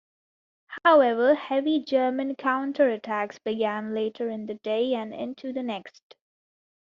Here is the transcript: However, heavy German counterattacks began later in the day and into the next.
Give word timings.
However, 0.83 1.35
heavy 1.35 1.77
German 1.83 2.35
counterattacks 2.35 3.37
began 3.43 3.93
later 3.93 4.29
in 4.31 4.47
the 4.47 4.55
day 4.55 4.95
and 4.95 5.13
into 5.13 5.53
the 5.53 5.61
next. 5.61 6.15